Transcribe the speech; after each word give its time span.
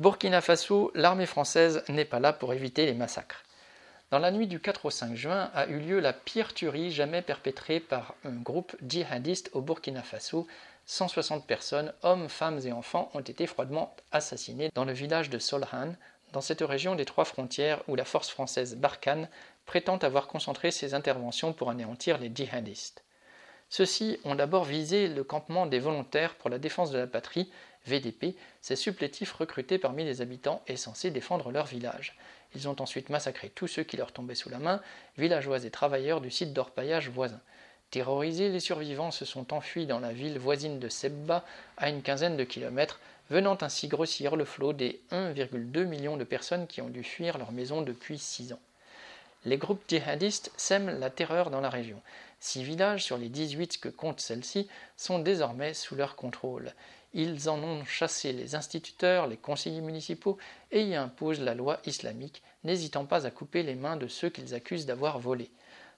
Burkina 0.00 0.40
Faso, 0.40 0.90
l'armée 0.94 1.26
française 1.26 1.84
n'est 1.90 2.06
pas 2.06 2.20
là 2.20 2.32
pour 2.32 2.54
éviter 2.54 2.86
les 2.86 2.94
massacres. 2.94 3.44
Dans 4.10 4.18
la 4.18 4.30
nuit 4.30 4.46
du 4.46 4.58
4 4.58 4.86
au 4.86 4.90
5 4.90 5.14
juin 5.14 5.50
a 5.52 5.66
eu 5.66 5.78
lieu 5.78 6.00
la 6.00 6.14
pire 6.14 6.54
tuerie 6.54 6.90
jamais 6.90 7.20
perpétrée 7.20 7.80
par 7.80 8.14
un 8.24 8.32
groupe 8.32 8.74
djihadiste 8.80 9.50
au 9.52 9.60
Burkina 9.60 10.02
Faso. 10.02 10.46
160 10.86 11.46
personnes, 11.46 11.92
hommes, 12.02 12.30
femmes 12.30 12.60
et 12.64 12.72
enfants, 12.72 13.10
ont 13.12 13.20
été 13.20 13.46
froidement 13.46 13.94
assassinés 14.10 14.70
dans 14.74 14.86
le 14.86 14.94
village 14.94 15.28
de 15.28 15.38
Solhan, 15.38 15.92
dans 16.32 16.40
cette 16.40 16.62
région 16.62 16.94
des 16.94 17.04
trois 17.04 17.26
frontières 17.26 17.82
où 17.86 17.94
la 17.94 18.06
force 18.06 18.30
française 18.30 18.76
Barkhane 18.76 19.28
prétend 19.66 19.98
avoir 19.98 20.28
concentré 20.28 20.70
ses 20.70 20.94
interventions 20.94 21.52
pour 21.52 21.68
anéantir 21.68 22.16
les 22.16 22.32
djihadistes. 22.34 23.04
Ceux-ci 23.70 24.18
ont 24.24 24.34
d'abord 24.34 24.64
visé 24.64 25.06
le 25.06 25.22
campement 25.22 25.64
des 25.64 25.78
volontaires 25.78 26.34
pour 26.34 26.50
la 26.50 26.58
défense 26.58 26.90
de 26.90 26.98
la 26.98 27.06
patrie, 27.06 27.50
VDP, 27.86 28.36
ces 28.60 28.74
supplétifs 28.74 29.32
recrutés 29.32 29.78
parmi 29.78 30.04
les 30.04 30.20
habitants 30.20 30.60
et 30.66 30.76
censés 30.76 31.12
défendre 31.12 31.52
leur 31.52 31.66
village. 31.66 32.18
Ils 32.56 32.68
ont 32.68 32.74
ensuite 32.80 33.10
massacré 33.10 33.48
tous 33.48 33.68
ceux 33.68 33.84
qui 33.84 33.96
leur 33.96 34.12
tombaient 34.12 34.34
sous 34.34 34.50
la 34.50 34.58
main, 34.58 34.82
villageois 35.16 35.64
et 35.64 35.70
travailleurs 35.70 36.20
du 36.20 36.32
site 36.32 36.52
d'orpaillage 36.52 37.10
voisin. 37.10 37.40
Terrorisés, 37.92 38.48
les 38.48 38.60
survivants 38.60 39.12
se 39.12 39.24
sont 39.24 39.54
enfuis 39.54 39.86
dans 39.86 40.00
la 40.00 40.12
ville 40.12 40.38
voisine 40.38 40.80
de 40.80 40.88
Sebba, 40.88 41.44
à 41.76 41.90
une 41.90 42.02
quinzaine 42.02 42.36
de 42.36 42.44
kilomètres, 42.44 43.00
venant 43.30 43.56
ainsi 43.60 43.86
grossir 43.86 44.34
le 44.34 44.44
flot 44.44 44.72
des 44.72 45.00
1,2 45.12 45.84
million 45.84 46.16
de 46.16 46.24
personnes 46.24 46.66
qui 46.66 46.82
ont 46.82 46.90
dû 46.90 47.04
fuir 47.04 47.38
leur 47.38 47.52
maison 47.52 47.82
depuis 47.82 48.18
six 48.18 48.52
ans. 48.52 48.60
Les 49.46 49.56
groupes 49.56 49.82
djihadistes 49.88 50.52
sèment 50.58 50.98
la 50.98 51.08
terreur 51.08 51.50
dans 51.50 51.62
la 51.62 51.70
région. 51.70 52.02
Six 52.40 52.62
villages 52.62 53.04
sur 53.04 53.16
les 53.16 53.30
18 53.30 53.78
que 53.78 53.88
compte 53.88 54.20
celle-ci 54.20 54.68
sont 54.96 55.18
désormais 55.18 55.72
sous 55.72 55.94
leur 55.94 56.14
contrôle. 56.14 56.74
Ils 57.14 57.48
en 57.48 57.58
ont 57.62 57.84
chassé 57.86 58.32
les 58.32 58.54
instituteurs, 58.54 59.26
les 59.26 59.38
conseillers 59.38 59.80
municipaux 59.80 60.36
et 60.70 60.82
y 60.82 60.94
imposent 60.94 61.40
la 61.40 61.54
loi 61.54 61.80
islamique, 61.86 62.42
n'hésitant 62.64 63.06
pas 63.06 63.26
à 63.26 63.30
couper 63.30 63.62
les 63.62 63.74
mains 63.74 63.96
de 63.96 64.08
ceux 64.08 64.28
qu'ils 64.28 64.54
accusent 64.54 64.86
d'avoir 64.86 65.18
volé. 65.18 65.50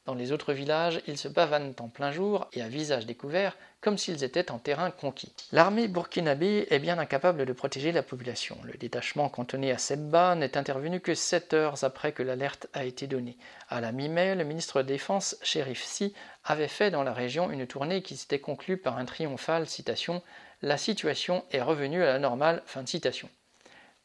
Dans 0.04 0.14
les 0.14 0.32
autres 0.32 0.52
villages, 0.52 1.00
ils 1.06 1.16
se 1.16 1.28
pavanent 1.28 1.74
en 1.78 1.88
plein 1.88 2.10
jour 2.10 2.48
et 2.52 2.62
à 2.62 2.68
visage 2.68 3.06
découvert, 3.06 3.56
comme 3.80 3.98
s'ils 3.98 4.24
étaient 4.24 4.50
en 4.50 4.58
terrain 4.58 4.90
conquis. 4.90 5.32
L'armée 5.52 5.86
burkinabé 5.86 6.66
est 6.70 6.80
bien 6.80 6.98
incapable 6.98 7.46
de 7.46 7.52
protéger 7.52 7.92
la 7.92 8.02
population. 8.02 8.58
Le 8.64 8.72
détachement 8.72 9.28
cantonné 9.28 9.70
à 9.70 9.78
Sebba 9.78 10.34
n'est 10.34 10.56
intervenu 10.56 10.98
que 10.98 11.14
sept 11.14 11.54
heures 11.54 11.84
après 11.84 12.10
que 12.10 12.24
l'alerte 12.24 12.66
a 12.72 12.84
été 12.84 13.06
donnée. 13.06 13.36
À 13.68 13.80
la 13.80 13.92
mi-mai, 13.92 14.34
le 14.34 14.44
ministre 14.44 14.82
de 14.82 14.88
Défense, 14.88 15.36
Shérif 15.40 15.84
Si, 15.84 16.14
avait 16.44 16.66
fait 16.66 16.90
dans 16.90 17.04
la 17.04 17.12
région 17.12 17.52
une 17.52 17.68
tournée 17.68 18.02
qui 18.02 18.16
s'était 18.16 18.40
conclue 18.40 18.78
par 18.78 18.98
un 18.98 19.04
triomphal 19.04 19.68
citation 19.68 20.20
La 20.62 20.78
situation 20.78 21.44
est 21.52 21.62
revenue 21.62 22.02
à 22.02 22.06
la 22.06 22.18
normale. 22.18 22.62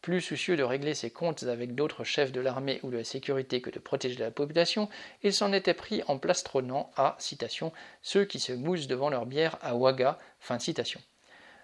Plus 0.08 0.22
soucieux 0.22 0.55
de 0.55 0.63
régler 0.63 0.94
ses 0.94 1.09
comptes 1.09 1.44
avec 1.44 1.75
d'autres 1.75 2.05
chefs 2.05 2.31
de 2.31 2.39
l'armée 2.39 2.80
ou 2.81 2.89
de 2.89 2.95
la 2.95 3.03
sécurité 3.03 3.59
que 3.59 3.69
de 3.69 3.77
protéger 3.77 4.16
la 4.17 4.31
population, 4.31 4.88
il 5.22 5.33
s'en 5.33 5.52
était 5.52 5.73
pris 5.73 6.02
en 6.08 6.17
plastronnant 6.17 6.89
à, 6.95 7.17
citation, 7.19 7.73
ceux 8.02 8.23
qui 8.23 8.39
se 8.39 8.53
moussent 8.53 8.88
devant 8.88 9.09
leur 9.09 9.25
bière 9.25 9.58
à 9.61 9.75
Ouaga. 9.75 10.17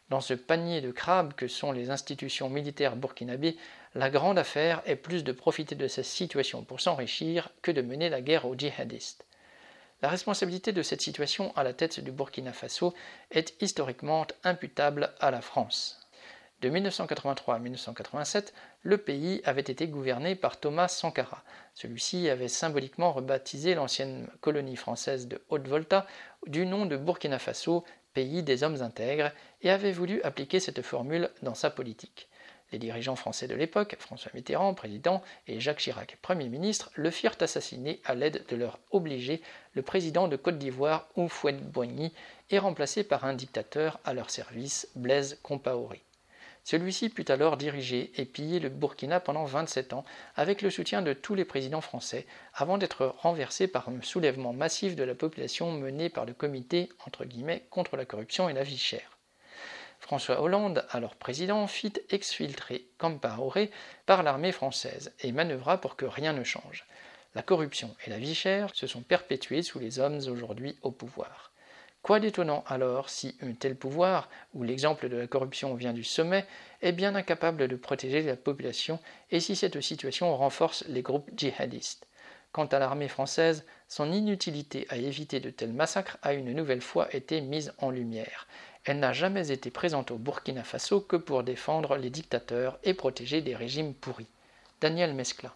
Dans 0.10 0.20
ce 0.20 0.34
panier 0.34 0.82
de 0.82 0.92
crabes 0.92 1.32
que 1.36 1.48
sont 1.48 1.72
les 1.72 1.90
institutions 1.90 2.50
militaires 2.50 2.98
burkinabées, 2.98 3.56
la 3.96 4.10
grande 4.10 4.38
affaire 4.38 4.82
est 4.86 4.98
plus 4.98 5.24
de 5.24 5.32
profiter 5.32 5.76
de 5.76 5.88
cette 5.88 6.04
situation 6.04 6.66
pour 6.66 6.82
s'enrichir 6.82 7.50
que 7.62 7.72
de 7.72 7.82
mener 7.82 8.10
la 8.10 8.20
guerre 8.20 8.46
aux 8.46 8.58
djihadistes. 8.58 9.26
La 10.02 10.10
responsabilité 10.10 10.74
de 10.74 10.82
cette 10.82 11.02
situation 11.02 11.56
à 11.56 11.64
la 11.64 11.72
tête 11.72 12.02
du 12.02 12.12
Burkina 12.12 12.52
Faso 12.52 12.94
est 13.32 13.56
historiquement 13.62 14.28
imputable 14.44 15.14
à 15.22 15.32
la 15.32 15.40
France. 15.40 16.03
De 16.64 16.70
1983 16.70 17.56
à 17.56 17.60
1987, 17.60 18.54
le 18.84 18.98
pays 18.98 19.42
avait 19.44 19.60
été 19.60 19.86
gouverné 19.90 20.34
par 20.34 20.62
Thomas 20.62 20.88
Sankara. 20.88 21.44
Celui-ci 21.74 22.30
avait 22.30 22.48
symboliquement 22.48 23.12
rebaptisé 23.12 23.76
l'ancienne 23.76 24.30
colonie 24.40 24.78
française 24.78 25.28
de 25.28 25.42
Haute-Volta 25.50 26.08
du 26.48 26.66
nom 26.66 26.86
de 26.86 26.96
Burkina 26.96 27.38
Faso, 27.38 27.84
pays 28.14 28.44
des 28.44 28.64
hommes 28.64 28.82
intègres, 28.82 29.34
et 29.62 29.72
avait 29.72 29.92
voulu 29.92 30.22
appliquer 30.22 30.62
cette 30.62 30.82
formule 30.84 31.30
dans 31.42 31.54
sa 31.54 31.70
politique. 31.70 32.30
Les 32.72 32.80
dirigeants 32.80 33.18
français 33.18 33.48
de 33.48 33.56
l'époque, 33.56 33.98
François 34.00 34.32
Mitterrand, 34.34 34.74
président, 34.74 35.22
et 35.48 35.60
Jacques 35.60 35.80
Chirac, 35.80 36.18
Premier 36.22 36.48
ministre, 36.48 36.92
le 36.96 37.12
firent 37.12 37.36
assassiner 37.42 38.00
à 38.06 38.16
l'aide 38.16 38.46
de 38.48 38.56
leur 38.56 38.80
obligé, 38.92 39.42
le 39.74 39.82
président 39.82 40.30
de 40.30 40.38
Côte 40.38 40.60
d'Ivoire, 40.60 41.10
Houphouët-Boigny, 41.18 42.14
et 42.52 42.58
remplacé 42.58 43.04
par 43.04 43.26
un 43.26 43.34
dictateur 43.34 44.00
à 44.06 44.14
leur 44.14 44.30
service, 44.30 44.88
Blaise 44.96 45.38
Compaoré. 45.44 46.02
Celui-ci 46.64 47.10
put 47.10 47.26
alors 47.30 47.58
diriger 47.58 48.12
et 48.16 48.26
piller 48.26 48.60
le 48.60 48.70
Burkina 48.70 49.20
pendant 49.20 49.44
27 49.44 49.92
ans 49.94 50.06
avec 50.36 50.62
le 50.62 50.70
soutien 50.70 51.02
de 51.02 51.12
tous 51.12 51.36
les 51.36 51.44
présidents 51.44 51.82
français 51.82 52.26
avant 52.54 52.78
d'être 52.78 53.14
renversé 53.18 53.68
par 53.68 53.90
un 53.90 54.02
soulèvement 54.02 54.54
massif 54.54 54.96
de 54.96 55.04
la 55.04 55.14
population 55.14 55.74
mené 55.74 56.10
par 56.10 56.26
le 56.26 56.34
comité 56.34 56.90
contre 57.70 57.98
la 57.98 58.06
corruption 58.06 58.48
et 58.48 58.54
la 58.54 58.64
vie 58.64 58.78
chère. 58.78 59.18
François 60.00 60.42
Hollande, 60.42 60.86
alors 60.90 61.16
président, 61.16 61.66
fit 61.66 61.94
exfiltrer 62.10 62.88
Campaoré 62.98 63.72
par 64.06 64.22
l'armée 64.22 64.52
française 64.52 65.14
et 65.22 65.32
manœuvra 65.32 65.80
pour 65.80 65.96
que 65.96 66.06
rien 66.06 66.34
ne 66.34 66.44
change. 66.44 66.86
La 67.36 67.42
corruption 67.42 67.96
et 68.06 68.10
la 68.10 68.18
vie 68.18 68.36
chère 68.36 68.70
se 68.74 68.86
sont 68.86 69.02
perpétuées 69.02 69.64
sous 69.64 69.80
les 69.80 70.00
hommes 70.00 70.20
aujourd'hui 70.28 70.78
au 70.82 70.92
pouvoir. 70.92 71.53
Quoi 72.04 72.20
d'étonnant 72.20 72.66
alors 72.68 73.10
si 73.10 73.34
un 73.42 73.54
tel 73.54 73.78
pouvoir, 73.78 74.30
où 74.54 74.64
l'exemple 74.64 75.08
de 75.08 75.16
la 75.16 75.26
corruption 75.26 75.74
vient 75.74 75.94
du 75.94 76.04
sommet, 76.04 76.46
est 76.82 76.92
bien 76.92 77.16
incapable 77.16 77.70
de 77.70 77.76
protéger 77.78 78.22
la 78.24 78.36
population 78.36 79.00
et 79.32 79.40
si 79.40 79.56
cette 79.56 79.80
situation 79.80 80.36
renforce 80.36 80.84
les 80.90 81.02
groupes 81.02 81.32
djihadistes? 81.34 82.06
Quant 82.52 82.66
à 82.66 82.78
l'armée 82.78 83.08
française, 83.08 83.66
son 83.88 84.12
inutilité 84.12 84.86
à 84.90 84.98
éviter 84.98 85.40
de 85.40 85.50
tels 85.50 85.72
massacres 85.72 86.18
a 86.24 86.34
une 86.34 86.52
nouvelle 86.52 86.82
fois 86.82 87.08
été 87.16 87.40
mise 87.40 87.74
en 87.78 87.90
lumière. 87.90 88.48
Elle 88.84 89.00
n'a 89.00 89.14
jamais 89.14 89.50
été 89.50 89.72
présente 89.72 90.12
au 90.12 90.18
Burkina 90.18 90.66
Faso 90.66 91.00
que 91.00 91.16
pour 91.16 91.44
défendre 91.44 91.96
les 91.96 92.10
dictateurs 92.10 92.80
et 92.84 92.94
protéger 92.94 93.42
des 93.42 93.56
régimes 93.56 93.94
pourris. 93.94 94.28
Daniel 94.82 95.14
Mescla. 95.14 95.56